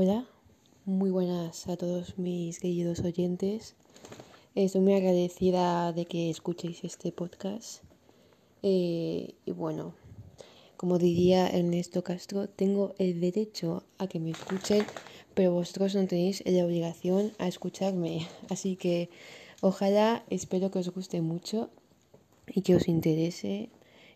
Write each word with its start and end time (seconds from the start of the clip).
Hola, 0.00 0.28
muy 0.84 1.10
buenas 1.10 1.66
a 1.66 1.76
todos 1.76 2.18
mis 2.18 2.60
queridos 2.60 3.00
oyentes. 3.00 3.74
Estoy 4.54 4.80
muy 4.80 4.94
agradecida 4.94 5.92
de 5.92 6.04
que 6.04 6.30
escuchéis 6.30 6.84
este 6.84 7.10
podcast. 7.10 7.82
Eh, 8.62 9.34
y 9.44 9.50
bueno, 9.50 9.94
como 10.76 10.98
diría 10.98 11.48
Ernesto 11.48 12.04
Castro, 12.04 12.48
tengo 12.48 12.94
el 12.98 13.20
derecho 13.20 13.82
a 13.98 14.06
que 14.06 14.20
me 14.20 14.30
escuchen, 14.30 14.86
pero 15.34 15.52
vosotros 15.52 15.96
no 15.96 16.06
tenéis 16.06 16.44
la 16.46 16.64
obligación 16.64 17.32
a 17.38 17.48
escucharme. 17.48 18.28
Así 18.50 18.76
que 18.76 19.10
ojalá, 19.62 20.24
espero 20.30 20.70
que 20.70 20.78
os 20.78 20.90
guste 20.90 21.22
mucho 21.22 21.70
y 22.46 22.62
que 22.62 22.76
os 22.76 22.86
interese. 22.86 23.68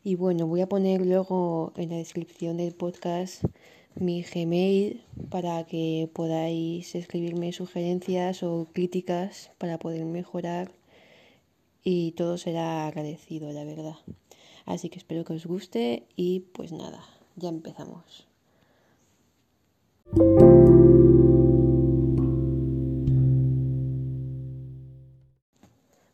Y 0.05 0.15
bueno, 0.15 0.47
voy 0.47 0.61
a 0.61 0.69
poner 0.69 1.05
luego 1.05 1.73
en 1.75 1.91
la 1.91 1.97
descripción 1.97 2.59
del 2.59 2.73
podcast 2.73 3.43
mi 3.95 4.23
Gmail 4.23 5.03
para 5.31 5.65
que 5.65 6.09
podáis 6.13 6.95
escribirme 6.95 7.53
sugerencias 7.53 8.43
o 8.43 8.67
críticas 8.73 9.51
para 9.59 9.79
poder 9.79 10.05
mejorar 10.05 10.73
y 11.85 12.13
todo 12.13 12.39
será 12.39 12.87
agradecido, 12.87 13.53
la 13.53 13.65
verdad. 13.65 13.97
Así 14.65 14.89
que 14.89 14.99
espero 14.99 15.25
que 15.25 15.35
os 15.35 15.47
guste 15.47 16.07
y 16.17 16.41
pues 16.41 16.73
nada, 16.73 17.03
ya 17.37 17.49
empezamos. 17.49 18.29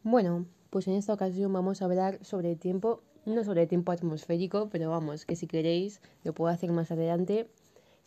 Bueno, 0.02 0.46
pues 0.70 0.88
en 0.88 0.94
esta 0.94 1.12
ocasión 1.12 1.52
vamos 1.52 1.82
a 1.82 1.84
hablar 1.84 2.24
sobre 2.24 2.56
tiempo, 2.56 3.02
no 3.26 3.44
sobre 3.44 3.66
tiempo 3.66 3.92
atmosférico, 3.92 4.70
pero 4.70 4.88
vamos, 4.88 5.26
que 5.26 5.36
si 5.36 5.46
queréis 5.46 6.00
lo 6.24 6.32
puedo 6.32 6.50
hacer 6.50 6.72
más 6.72 6.90
adelante 6.90 7.46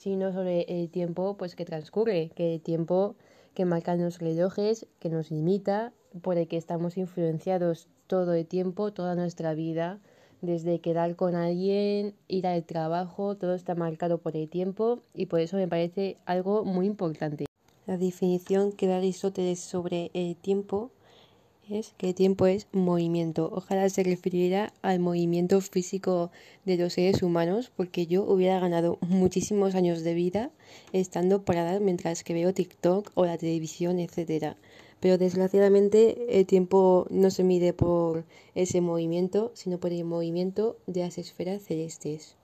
sino 0.02 0.34
sobre 0.34 0.62
el 0.68 0.90
tiempo 0.90 1.36
pues 1.38 1.56
que 1.56 1.64
transcurre, 1.64 2.32
que 2.34 2.56
el 2.56 2.62
tiempo 2.62 3.16
que 3.54 3.66
marcan 3.66 4.02
los 4.02 4.18
relojes, 4.18 4.88
que 5.00 5.10
nos 5.10 5.30
limita, 5.30 5.94
por 6.24 6.40
el 6.40 6.48
que 6.48 6.58
estamos 6.58 6.98
influenciados 6.98 7.88
todo 8.08 8.34
el 8.34 8.48
tiempo, 8.48 8.92
toda 8.92 9.14
nuestra 9.14 9.54
vida, 9.54 10.00
desde 10.42 10.80
quedar 10.80 11.16
con 11.16 11.36
alguien, 11.36 12.16
ir 12.28 12.48
al 12.48 12.64
trabajo, 12.64 13.38
todo 13.38 13.54
está 13.54 13.76
marcado 13.76 14.18
por 14.18 14.36
el 14.36 14.50
tiempo 14.50 15.02
y 15.14 15.28
por 15.28 15.40
eso 15.40 15.56
me 15.56 15.68
parece 15.68 16.18
algo 16.26 16.66
muy 16.66 16.88
importante. 16.88 17.46
La 17.86 17.98
definición 17.98 18.72
que 18.72 18.88
da 18.88 18.98
Aristóteles 18.98 19.60
sobre 19.60 20.10
el 20.16 20.36
tiempo 20.36 20.90
es 21.72 21.94
que 21.98 22.14
tiempo 22.14 22.46
es 22.48 22.68
movimiento. 22.72 23.50
Ojalá 23.54 23.90
se 23.90 24.04
refiriera 24.04 24.74
al 24.82 25.00
movimiento 25.00 25.62
físico 25.62 26.32
de 26.66 26.78
los 26.78 26.94
seres 26.94 27.24
humanos, 27.24 27.72
porque 27.76 28.08
yo 28.08 28.24
hubiera 28.24 28.60
ganado 28.60 28.98
muchísimos 29.02 29.76
años 29.76 30.04
de 30.04 30.14
vida 30.14 30.52
estando 30.92 31.44
parada 31.44 31.80
mientras 31.80 32.24
que 32.24 32.34
veo 32.34 32.54
TikTok 32.54 33.12
o 33.16 33.26
la 33.26 33.38
televisión, 33.38 34.00
etcétera. 34.00 34.58
Pero 35.00 35.18
desgraciadamente 35.18 36.40
el 36.40 36.46
tiempo 36.46 37.08
no 37.10 37.32
se 37.32 37.44
mide 37.44 37.74
por 37.74 38.26
ese 38.54 38.82
movimiento, 38.82 39.52
sino 39.56 39.80
por 39.80 39.92
el 39.94 40.04
movimiento 40.04 40.78
de 40.88 41.02
las 41.02 41.18
esferas 41.18 41.64
celestes, 41.64 42.36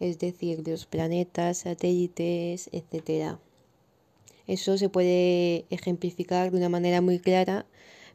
es 0.00 0.18
decir, 0.18 0.62
de 0.62 0.72
los 0.72 0.86
planetas, 0.86 1.58
satélites, 1.58 2.68
etcétera. 2.72 3.38
Eso 4.48 4.78
se 4.78 4.88
puede 4.88 5.66
ejemplificar 5.70 6.50
de 6.50 6.56
una 6.56 6.70
manera 6.70 7.00
muy 7.02 7.18
clara 7.18 7.66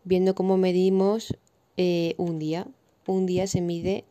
viendo 0.04 0.36
cómo 0.36 0.58
medimos 0.58 1.36
eh, 1.78 2.16
un 2.18 2.40
día. 2.40 2.68
Un 3.08 3.26
día 3.26 3.48
se 3.48 3.62
mide 3.62 4.06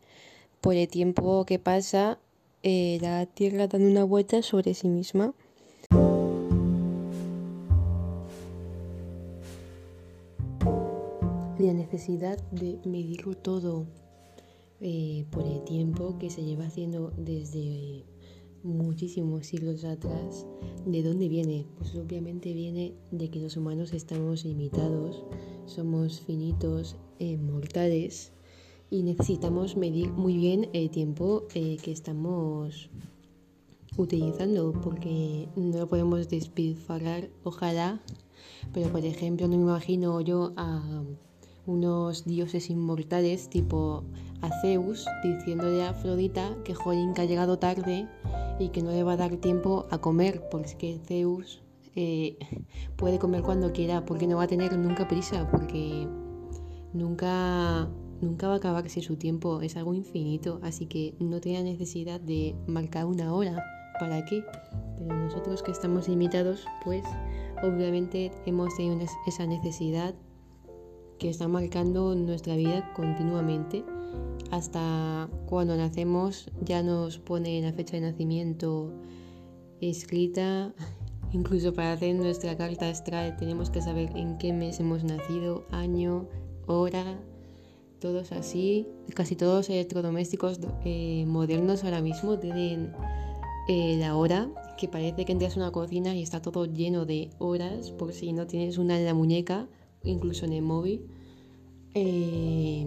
por 0.60 0.74
el 0.74 0.88
tiempo 0.88 1.44
que 1.44 1.58
pasa 1.58 2.18
eh, 2.62 2.98
la 3.00 3.26
Tierra 3.26 3.66
dando 3.66 3.88
una 3.88 4.04
vuelta 4.04 4.42
sobre 4.42 4.74
sí 4.74 4.88
misma. 4.88 5.34
La 11.58 11.72
necesidad 11.72 12.38
de 12.50 12.78
medirlo 12.84 13.36
todo 13.36 13.86
eh, 14.80 15.24
por 15.30 15.46
el 15.46 15.62
tiempo 15.62 16.18
que 16.18 16.28
se 16.28 16.42
lleva 16.42 16.66
haciendo 16.66 17.12
desde 17.16 18.04
muchísimos 18.62 19.46
siglos 19.46 19.84
atrás. 19.84 20.46
¿De 20.86 21.02
dónde 21.02 21.28
viene? 21.28 21.66
Pues 21.78 21.94
obviamente 21.94 22.52
viene 22.52 22.94
de 23.10 23.30
que 23.30 23.40
los 23.40 23.56
humanos 23.56 23.92
estamos 23.92 24.44
limitados, 24.44 25.24
somos 25.66 26.20
finitos, 26.20 26.96
eh, 27.18 27.36
mortales 27.36 28.32
y 28.90 29.02
necesitamos 29.02 29.76
medir 29.76 30.10
muy 30.10 30.36
bien 30.36 30.68
el 30.72 30.90
tiempo 30.90 31.46
eh, 31.54 31.76
que 31.82 31.92
estamos 31.92 32.90
utilizando 33.96 34.72
porque 34.72 35.48
no 35.56 35.78
lo 35.78 35.88
podemos 35.88 36.28
despilfarrar, 36.28 37.30
ojalá, 37.44 38.00
pero 38.72 38.90
por 38.90 39.04
ejemplo 39.04 39.48
no 39.48 39.56
me 39.56 39.62
imagino 39.62 40.20
yo 40.20 40.52
a 40.56 41.04
unos 41.66 42.24
dioses 42.24 42.70
inmortales 42.70 43.48
tipo 43.48 44.04
a 44.40 44.50
Zeus 44.60 45.06
diciéndole 45.22 45.84
a 45.84 45.90
Afrodita 45.90 46.56
que 46.64 46.74
Jolín 46.74 47.14
que 47.14 47.22
ha 47.22 47.24
llegado 47.24 47.58
tarde 47.58 48.08
y 48.58 48.70
que 48.70 48.82
no 48.82 48.90
le 48.90 49.02
va 49.02 49.12
a 49.12 49.16
dar 49.16 49.36
tiempo 49.36 49.86
a 49.90 49.98
comer, 49.98 50.48
porque 50.50 51.00
Zeus 51.06 51.62
eh, 51.94 52.36
puede 52.96 53.18
comer 53.18 53.42
cuando 53.42 53.72
quiera, 53.72 54.04
porque 54.04 54.26
no 54.26 54.36
va 54.36 54.44
a 54.44 54.48
tener 54.48 54.76
nunca 54.76 55.08
prisa, 55.08 55.48
porque 55.50 56.06
nunca, 56.92 57.88
nunca 58.20 58.48
va 58.48 58.54
a 58.54 58.56
acabarse 58.56 59.00
su 59.00 59.16
tiempo, 59.16 59.60
es 59.60 59.76
algo 59.76 59.94
infinito, 59.94 60.60
así 60.62 60.86
que 60.86 61.14
no 61.18 61.40
tiene 61.40 61.64
necesidad 61.64 62.20
de 62.20 62.54
marcar 62.66 63.06
una 63.06 63.32
hora, 63.32 63.64
¿para 63.98 64.24
qué? 64.24 64.44
Pero 64.98 65.16
nosotros 65.16 65.62
que 65.62 65.70
estamos 65.70 66.08
limitados, 66.08 66.64
pues 66.84 67.04
obviamente 67.62 68.32
hemos 68.46 68.74
tenido 68.76 68.98
esa 69.26 69.46
necesidad 69.46 70.14
que 71.22 71.28
está 71.28 71.46
marcando 71.46 72.16
nuestra 72.16 72.56
vida 72.56 72.92
continuamente 72.94 73.84
hasta 74.50 75.30
cuando 75.46 75.76
nacemos 75.76 76.50
ya 76.64 76.82
nos 76.82 77.20
pone 77.20 77.62
la 77.62 77.72
fecha 77.72 77.92
de 77.92 78.00
nacimiento 78.00 78.92
escrita. 79.80 80.74
Incluso 81.32 81.74
para 81.74 81.92
hacer 81.92 82.16
nuestra 82.16 82.56
carta 82.56 82.88
astral 82.88 83.36
tenemos 83.36 83.70
que 83.70 83.80
saber 83.80 84.10
en 84.16 84.36
qué 84.38 84.52
mes 84.52 84.80
hemos 84.80 85.04
nacido, 85.04 85.64
año, 85.70 86.26
hora, 86.66 87.20
todos 88.00 88.32
así. 88.32 88.88
Casi 89.14 89.36
todos 89.36 89.70
electrodomésticos 89.70 90.58
eh, 90.84 91.24
modernos 91.28 91.84
ahora 91.84 92.02
mismo 92.02 92.36
tienen 92.40 92.92
eh, 93.68 93.96
la 94.00 94.16
hora, 94.16 94.50
que 94.76 94.88
parece 94.88 95.24
que 95.24 95.30
entras 95.30 95.56
a 95.56 95.60
una 95.60 95.70
cocina 95.70 96.16
y 96.16 96.22
está 96.22 96.42
todo 96.42 96.66
lleno 96.66 97.06
de 97.06 97.30
horas, 97.38 97.92
por 97.92 98.12
si 98.12 98.32
no 98.32 98.48
tienes 98.48 98.76
una 98.76 98.98
en 98.98 99.04
la 99.04 99.14
muñeca, 99.14 99.68
incluso 100.04 100.46
en 100.46 100.64
móvil. 100.64 101.06
Eh, 101.94 102.86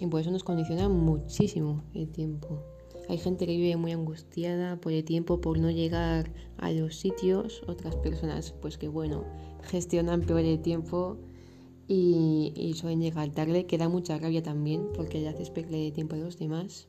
y 0.00 0.06
por 0.06 0.20
eso 0.20 0.30
nos 0.30 0.44
condiciona 0.44 0.88
muchísimo 0.88 1.82
el 1.94 2.08
tiempo. 2.08 2.62
Hay 3.08 3.18
gente 3.18 3.44
que 3.44 3.56
vive 3.56 3.76
muy 3.76 3.92
angustiada 3.92 4.76
por 4.80 4.92
el 4.92 5.04
tiempo, 5.04 5.40
por 5.40 5.58
no 5.58 5.70
llegar 5.70 6.32
a 6.58 6.70
los 6.70 6.96
sitios. 6.96 7.62
Otras 7.66 7.96
personas, 7.96 8.52
pues 8.60 8.78
que 8.78 8.88
bueno, 8.88 9.24
gestionan 9.62 10.22
peor 10.22 10.40
el 10.40 10.60
tiempo 10.62 11.18
y, 11.88 12.52
y 12.54 12.74
suelen 12.74 13.00
llegar 13.00 13.30
tarde, 13.30 13.66
que 13.66 13.78
da 13.78 13.88
mucha 13.88 14.16
rabia 14.16 14.42
también 14.42 14.86
porque 14.94 15.20
le 15.20 15.28
haces 15.28 15.50
perder 15.50 15.86
el 15.86 15.92
tiempo 15.92 16.14
a 16.14 16.18
los 16.18 16.38
demás. 16.38 16.86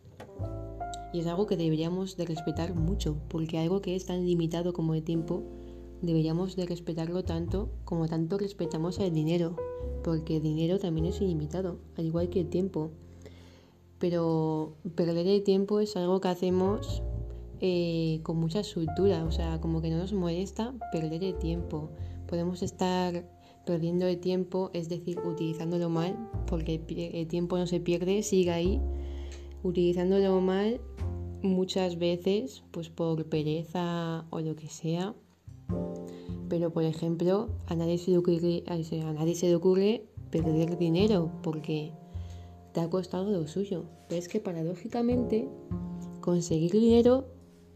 Y 1.13 1.19
es 1.19 1.27
algo 1.27 1.47
que 1.47 1.57
deberíamos 1.57 2.15
de 2.15 2.25
respetar 2.25 2.75
mucho, 2.75 3.17
porque 3.27 3.57
algo 3.57 3.81
que 3.81 3.95
es 3.95 4.05
tan 4.05 4.25
limitado 4.25 4.73
como 4.73 4.93
el 4.93 5.03
tiempo, 5.03 5.43
deberíamos 6.01 6.55
de 6.55 6.65
respetarlo 6.65 7.23
tanto 7.23 7.69
como 7.85 8.07
tanto 8.07 8.37
respetamos 8.37 8.99
el 8.99 9.13
dinero 9.13 9.55
porque 10.03 10.37
el 10.37 10.43
dinero 10.43 10.79
también 10.79 11.07
es 11.07 11.21
ilimitado, 11.21 11.77
al 11.97 12.05
igual 12.05 12.29
que 12.29 12.41
el 12.41 12.49
tiempo. 12.49 12.91
Pero 13.99 14.73
perder 14.95 15.27
el 15.27 15.43
tiempo 15.43 15.79
es 15.79 15.95
algo 15.95 16.19
que 16.21 16.27
hacemos 16.27 17.03
eh, 17.59 18.19
con 18.23 18.37
mucha 18.37 18.63
soltura, 18.63 19.23
o 19.25 19.31
sea, 19.31 19.61
como 19.61 19.81
que 19.81 19.89
no 19.89 19.97
nos 19.97 20.13
molesta 20.13 20.73
perder 20.91 21.23
el 21.23 21.37
tiempo. 21.37 21.89
Podemos 22.27 22.63
estar 22.63 23.29
perdiendo 23.65 24.07
el 24.07 24.19
tiempo, 24.19 24.71
es 24.73 24.89
decir, 24.89 25.19
utilizándolo 25.19 25.89
mal, 25.89 26.17
porque 26.47 26.81
el 27.13 27.27
tiempo 27.27 27.57
no 27.57 27.67
se 27.67 27.79
pierde, 27.79 28.23
sigue 28.23 28.51
ahí, 28.51 28.81
utilizándolo 29.61 30.41
mal 30.41 30.81
muchas 31.43 31.99
veces, 31.99 32.63
pues 32.71 32.89
por 32.89 33.25
pereza 33.25 34.25
o 34.31 34.39
lo 34.39 34.55
que 34.55 34.67
sea, 34.67 35.13
pero, 36.51 36.69
por 36.73 36.83
ejemplo, 36.83 37.47
a 37.67 37.75
nadie 37.75 37.97
se 37.97 38.11
le 38.11 38.17
ocurre, 38.17 38.65
a 38.67 39.13
nadie 39.13 39.35
se 39.35 39.55
ocurre 39.55 40.03
perder 40.31 40.77
dinero 40.77 41.31
porque 41.43 41.93
te 42.73 42.81
ha 42.81 42.89
costado 42.89 43.31
lo 43.31 43.47
suyo. 43.47 43.85
Pero 44.09 44.19
es 44.19 44.27
que 44.27 44.41
paradójicamente, 44.41 45.47
conseguir 46.19 46.71
dinero, 46.71 47.29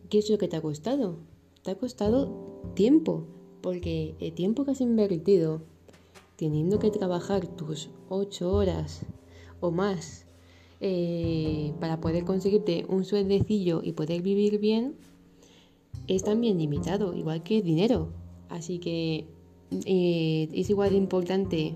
¿qué 0.09 0.17
es 0.17 0.29
lo 0.29 0.37
que 0.37 0.49
te 0.49 0.57
ha 0.57 0.61
costado? 0.61 1.19
Te 1.63 1.71
ha 1.71 1.75
costado 1.75 2.61
tiempo, 2.73 3.27
porque 3.61 4.17
el 4.19 4.33
tiempo 4.33 4.65
que 4.65 4.71
has 4.71 4.81
invertido 4.81 5.61
teniendo 6.35 6.77
que 6.77 6.91
trabajar 6.91 7.47
tus 7.47 7.91
ocho 8.09 8.51
horas 8.51 9.05
o 9.61 9.71
más 9.71 10.25
eh, 10.81 11.71
para 11.79 12.01
poder 12.01 12.25
conseguirte 12.25 12.85
un 12.89 13.05
sueldecillo 13.05 13.79
y 13.81 13.93
poder 13.93 14.21
vivir 14.21 14.59
bien, 14.59 14.97
es 16.07 16.25
también 16.25 16.57
limitado, 16.57 17.13
igual 17.13 17.41
que 17.41 17.61
dinero. 17.61 18.24
Así 18.49 18.79
que 18.79 19.27
eh, 19.85 20.49
es 20.53 20.69
igual 20.69 20.91
de 20.91 20.97
importante 20.97 21.75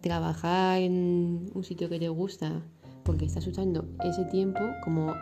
trabajar 0.00 0.80
en 0.80 1.50
un 1.54 1.64
sitio 1.64 1.88
que 1.88 1.98
te 1.98 2.08
gusta 2.08 2.62
porque 3.04 3.24
estás 3.24 3.46
usando 3.46 3.84
ese 4.04 4.24
tiempo 4.26 4.60
como 4.82 5.14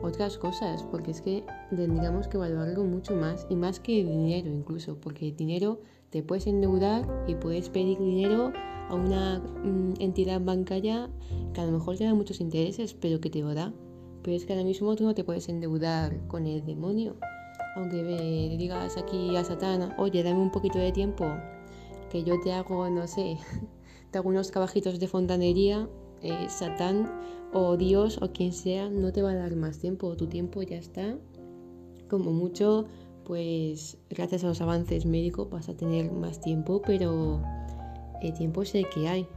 otras 0.00 0.38
cosas, 0.38 0.84
porque 0.84 1.10
es 1.10 1.20
que 1.20 1.44
tendríamos 1.70 2.28
que 2.28 2.38
valorarlo 2.38 2.84
mucho 2.84 3.16
más 3.16 3.46
y 3.50 3.56
más 3.56 3.80
que 3.80 4.04
dinero 4.04 4.48
incluso, 4.48 5.00
porque 5.00 5.32
dinero 5.32 5.80
te 6.10 6.22
puedes 6.22 6.46
endeudar 6.46 7.06
y 7.26 7.34
puedes 7.34 7.68
pedir 7.68 7.98
dinero 7.98 8.52
a 8.88 8.94
una 8.94 9.40
mm, 9.40 9.94
entidad 10.00 10.40
bancaria 10.40 11.10
que 11.52 11.60
a 11.60 11.66
lo 11.66 11.72
mejor 11.72 11.96
te 11.96 12.04
da 12.04 12.14
muchos 12.14 12.40
intereses, 12.40 12.94
pero 12.94 13.20
que 13.20 13.30
te 13.30 13.40
lo 13.40 13.54
da. 13.54 13.74
Pero 14.22 14.36
es 14.36 14.46
que 14.46 14.52
ahora 14.52 14.64
mismo 14.64 14.94
tú 14.96 15.04
no 15.04 15.14
te 15.14 15.24
puedes 15.24 15.48
endeudar 15.48 16.26
con 16.28 16.46
el 16.46 16.64
demonio. 16.64 17.16
Aunque 17.76 18.02
le 18.02 18.56
digas 18.56 18.96
aquí 18.96 19.36
a 19.36 19.44
Satán, 19.44 19.94
oye, 19.98 20.22
dame 20.22 20.40
un 20.40 20.50
poquito 20.50 20.78
de 20.78 20.92
tiempo, 20.92 21.26
que 22.10 22.24
yo 22.24 22.40
te 22.40 22.52
hago, 22.52 22.88
no 22.90 23.06
sé, 23.06 23.38
te 24.10 24.18
hago 24.18 24.28
unos 24.28 24.50
cabajitos 24.50 24.98
de 24.98 25.06
fontanería, 25.06 25.88
eh, 26.22 26.46
Satán 26.48 27.10
o 27.52 27.76
Dios 27.76 28.18
o 28.20 28.32
quien 28.32 28.52
sea 28.52 28.88
no 28.90 29.12
te 29.12 29.22
va 29.22 29.30
a 29.30 29.34
dar 29.34 29.54
más 29.56 29.78
tiempo, 29.78 30.16
tu 30.16 30.26
tiempo 30.26 30.62
ya 30.62 30.76
está. 30.76 31.16
Como 32.08 32.32
mucho, 32.32 32.86
pues 33.24 33.98
gracias 34.08 34.42
a 34.44 34.48
los 34.48 34.60
avances 34.60 35.04
médicos 35.04 35.50
vas 35.50 35.68
a 35.68 35.76
tener 35.76 36.10
más 36.10 36.40
tiempo, 36.40 36.80
pero 36.84 37.42
el 38.22 38.32
tiempo 38.32 38.62
es 38.62 38.74
el 38.74 38.88
que 38.88 39.08
hay. 39.08 39.28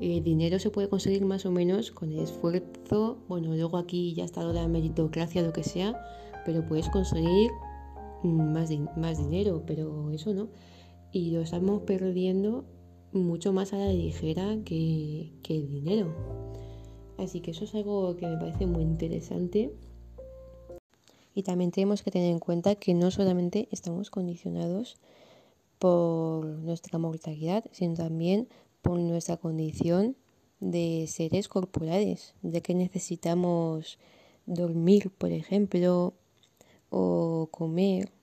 El 0.00 0.22
dinero 0.22 0.58
se 0.58 0.70
puede 0.70 0.88
conseguir 0.88 1.24
más 1.24 1.46
o 1.46 1.50
menos 1.50 1.90
con 1.90 2.12
el 2.12 2.18
esfuerzo, 2.18 3.18
bueno, 3.28 3.54
luego 3.54 3.78
aquí 3.78 4.12
ya 4.14 4.24
está 4.24 4.42
la 4.42 4.68
meritocracia, 4.68 5.42
lo 5.42 5.52
que 5.52 5.62
sea, 5.62 5.98
pero 6.44 6.66
puedes 6.66 6.88
conseguir 6.90 7.50
más, 8.26 8.70
más 8.96 9.18
dinero, 9.18 9.62
pero 9.66 10.10
eso 10.10 10.34
no. 10.34 10.48
Y 11.12 11.30
lo 11.30 11.40
estamos 11.40 11.82
perdiendo 11.82 12.64
mucho 13.12 13.52
más 13.52 13.72
a 13.72 13.78
la 13.78 13.92
ligera 13.92 14.58
que, 14.64 15.32
que 15.42 15.56
el 15.56 15.68
dinero. 15.68 16.14
Así 17.18 17.40
que 17.40 17.52
eso 17.52 17.64
es 17.64 17.74
algo 17.74 18.16
que 18.16 18.26
me 18.26 18.36
parece 18.36 18.66
muy 18.66 18.82
interesante. 18.82 19.72
Y 21.34 21.42
también 21.42 21.70
tenemos 21.70 22.02
que 22.02 22.10
tener 22.10 22.30
en 22.30 22.38
cuenta 22.38 22.74
que 22.74 22.94
no 22.94 23.10
solamente 23.10 23.68
estamos 23.70 24.10
condicionados 24.10 24.96
por 25.78 26.46
nuestra 26.46 26.98
mortalidad, 26.98 27.64
sino 27.72 27.94
también 27.94 28.48
por 28.82 28.98
nuestra 28.98 29.36
condición 29.36 30.16
de 30.60 31.06
seres 31.08 31.48
corporales, 31.48 32.34
de 32.42 32.62
que 32.62 32.74
necesitamos 32.74 33.98
dormir, 34.46 35.10
por 35.10 35.32
ejemplo, 35.32 36.14
o 36.88 37.48
comer. 37.50 38.15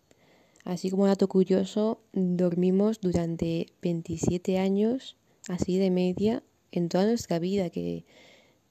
Así 0.63 0.89
como 0.89 1.07
dato 1.07 1.27
curioso, 1.27 1.99
dormimos 2.13 3.01
durante 3.01 3.67
27 3.81 4.59
años, 4.59 5.17
así 5.49 5.77
de 5.77 5.91
media, 5.91 6.43
en 6.71 6.89
toda 6.89 7.05
nuestra 7.05 7.39
vida, 7.39 7.69
que 7.69 8.05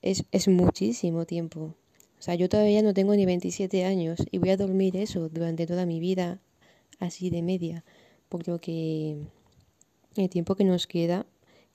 es, 0.01 0.25
es 0.33 0.49
muchísimo 0.49 1.27
tiempo. 1.27 1.75
O 2.19 2.23
sea, 2.23 2.35
yo 2.35 2.49
todavía 2.49 2.83
no 2.83 2.95
tengo 2.95 3.15
ni 3.15 3.27
27 3.27 3.85
años 3.85 4.21
y 4.31 4.39
voy 4.39 4.51
a 4.51 4.57
dormir 4.57 4.97
eso 4.97 5.29
durante 5.29 5.67
toda 5.67 5.87
mi 5.87 6.01
vida, 6.01 6.41
así 6.99 7.31
de 7.31 7.43
media 7.43 7.85
por 8.33 8.49
lo 8.49 8.63
que 8.63 9.19
el 10.17 10.31
tiempo 10.31 10.55
que 10.55 10.65
nos 10.65 10.87
queda, 10.87 11.27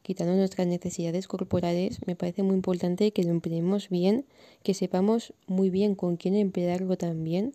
quitando 0.01 0.33
nuestras 0.33 0.65
necesidades 0.65 1.27
corporales, 1.27 1.99
me 2.07 2.15
parece 2.15 2.41
muy 2.41 2.55
importante 2.55 3.11
que 3.11 3.23
lo 3.23 3.29
empleemos 3.29 3.89
bien, 3.89 4.25
que 4.63 4.73
sepamos 4.73 5.35
muy 5.45 5.69
bien 5.69 5.93
con 5.93 6.17
quién 6.17 6.33
emplearlo 6.33 6.97
también, 6.97 7.53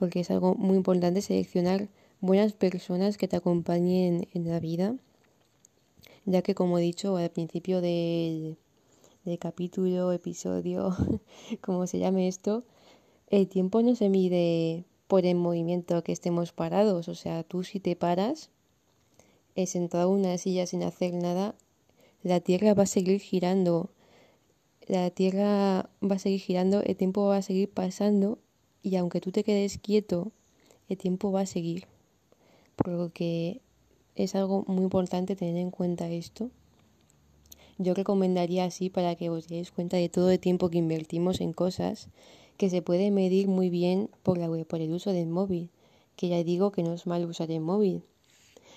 porque 0.00 0.20
es 0.20 0.30
algo 0.30 0.54
muy 0.54 0.76
importante 0.76 1.20
seleccionar 1.20 1.88
buenas 2.20 2.54
personas 2.54 3.18
que 3.18 3.28
te 3.28 3.36
acompañen 3.36 4.26
en 4.32 4.48
la 4.48 4.58
vida, 4.58 4.96
ya 6.24 6.40
que 6.40 6.54
como 6.54 6.78
he 6.78 6.82
dicho 6.82 7.18
al 7.18 7.30
principio 7.30 7.82
del, 7.82 8.56
capítulo, 9.38 10.10
episodio, 10.12 10.96
como 11.60 11.86
se 11.86 11.98
llame 11.98 12.28
esto, 12.28 12.64
el 13.28 13.46
tiempo 13.46 13.82
no 13.82 13.94
se 13.94 14.08
mide 14.08 14.84
por 15.06 15.26
el 15.26 15.36
movimiento 15.36 16.02
que 16.02 16.12
estemos 16.12 16.52
parados. 16.52 17.08
O 17.08 17.14
sea, 17.14 17.44
tú 17.44 17.62
si 17.62 17.78
te 17.78 17.94
paras 17.94 18.50
sentado 19.66 20.14
en 20.14 20.20
una 20.20 20.38
silla 20.38 20.66
sin 20.66 20.82
hacer 20.82 21.12
nada, 21.12 21.54
la 22.22 22.40
Tierra 22.40 22.72
va 22.72 22.84
a 22.84 22.86
seguir 22.86 23.20
girando. 23.20 23.90
La 24.88 25.10
Tierra 25.10 25.90
va 26.02 26.16
a 26.16 26.18
seguir 26.18 26.40
girando, 26.40 26.80
el 26.80 26.96
tiempo 26.96 27.26
va 27.26 27.36
a 27.36 27.42
seguir 27.42 27.70
pasando 27.70 28.38
y 28.82 28.96
aunque 28.96 29.20
tú 29.20 29.32
te 29.32 29.44
quedes 29.44 29.78
quieto, 29.78 30.32
el 30.88 30.96
tiempo 30.98 31.32
va 31.32 31.42
a 31.42 31.46
seguir. 31.46 31.86
Por 32.76 32.88
lo 32.88 33.12
que 33.12 33.60
es 34.14 34.34
algo 34.34 34.64
muy 34.66 34.82
importante 34.82 35.36
tener 35.36 35.56
en 35.56 35.70
cuenta 35.70 36.08
esto. 36.08 36.50
Yo 37.78 37.94
recomendaría 37.94 38.64
así 38.64 38.90
para 38.90 39.14
que 39.14 39.30
os 39.30 39.48
deis 39.48 39.70
cuenta 39.70 39.96
de 39.96 40.08
todo 40.08 40.30
el 40.30 40.38
tiempo 40.38 40.68
que 40.68 40.78
invertimos 40.78 41.40
en 41.40 41.52
cosas 41.52 42.08
que 42.58 42.68
se 42.68 42.82
puede 42.82 43.10
medir 43.10 43.48
muy 43.48 43.70
bien 43.70 44.10
por, 44.22 44.38
por 44.66 44.80
el 44.80 44.92
uso 44.92 45.12
del 45.12 45.28
móvil, 45.28 45.70
que 46.16 46.28
ya 46.28 46.44
digo 46.44 46.72
que 46.72 46.82
no 46.82 46.92
es 46.92 47.06
mal 47.06 47.24
usar 47.24 47.50
el 47.50 47.60
móvil, 47.60 48.02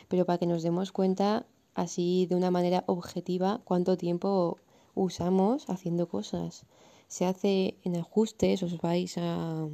pero 0.07 0.25
para 0.25 0.37
que 0.37 0.47
nos 0.47 0.63
demos 0.63 0.93
cuenta 0.93 1.45
así 1.75 2.25
de 2.27 2.35
una 2.35 2.51
manera 2.51 2.85
objetiva 2.87 3.59
cuánto 3.65 3.97
tiempo 3.97 4.57
usamos 4.95 5.69
haciendo 5.69 6.07
cosas. 6.07 6.65
Se 7.09 7.25
hace 7.25 7.75
en 7.83 7.97
ajustes, 7.97 8.63
os 8.63 8.79
vais 8.79 9.17
a, 9.17 9.67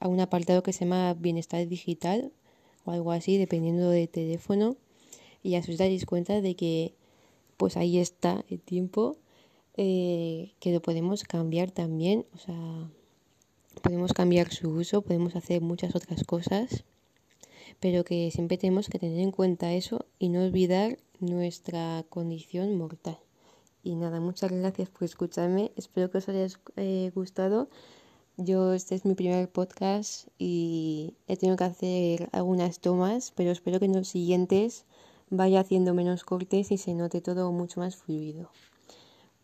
a 0.00 0.08
un 0.08 0.20
apartado 0.20 0.62
que 0.62 0.72
se 0.72 0.84
llama 0.84 1.14
bienestar 1.14 1.66
digital 1.66 2.32
o 2.84 2.90
algo 2.92 3.12
así, 3.12 3.36
dependiendo 3.36 3.90
del 3.90 4.08
teléfono, 4.08 4.76
y 5.42 5.50
ya 5.50 5.60
os 5.60 5.78
daréis 5.78 6.06
cuenta 6.06 6.40
de 6.40 6.54
que 6.54 6.94
pues 7.56 7.76
ahí 7.76 7.98
está 7.98 8.44
el 8.48 8.60
tiempo 8.60 9.16
eh, 9.76 10.52
que 10.60 10.72
lo 10.72 10.80
podemos 10.80 11.22
cambiar 11.24 11.70
también, 11.70 12.26
o 12.34 12.38
sea, 12.38 12.90
podemos 13.82 14.12
cambiar 14.12 14.52
su 14.52 14.70
uso, 14.70 15.02
podemos 15.02 15.36
hacer 15.36 15.60
muchas 15.60 15.94
otras 15.94 16.24
cosas, 16.24 16.84
pero 17.80 18.04
que 18.04 18.30
siempre 18.30 18.58
tenemos 18.58 18.88
que 18.88 18.98
tener 18.98 19.20
en 19.20 19.30
cuenta 19.30 19.72
eso 19.72 20.06
y 20.18 20.30
no 20.30 20.42
olvidar 20.42 20.98
nuestra 21.20 22.04
condición 22.08 22.76
mortal. 22.76 23.18
Y 23.84 23.94
nada, 23.94 24.20
muchas 24.20 24.50
gracias 24.50 24.88
por 24.90 25.04
escucharme, 25.04 25.70
espero 25.76 26.10
que 26.10 26.18
os 26.18 26.28
haya 26.28 26.46
eh, 26.76 27.12
gustado. 27.14 27.68
Yo 28.40 28.72
este 28.72 28.94
es 28.94 29.04
mi 29.04 29.16
primer 29.16 29.50
podcast 29.50 30.28
y 30.38 31.14
he 31.26 31.36
tenido 31.36 31.56
que 31.56 31.64
hacer 31.64 32.28
algunas 32.30 32.78
tomas, 32.78 33.32
pero 33.34 33.50
espero 33.50 33.80
que 33.80 33.86
en 33.86 33.96
los 33.96 34.06
siguientes 34.06 34.84
vaya 35.28 35.58
haciendo 35.58 35.92
menos 35.92 36.22
cortes 36.22 36.70
y 36.70 36.78
se 36.78 36.94
note 36.94 37.20
todo 37.20 37.50
mucho 37.50 37.80
más 37.80 37.96
fluido. 37.96 38.48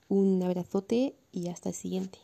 Un 0.08 0.40
abrazote 0.44 1.16
y 1.32 1.48
hasta 1.48 1.70
el 1.70 1.74
siguiente. 1.74 2.20